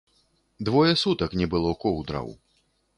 [0.67, 2.37] Двое сутак не было коўдраў.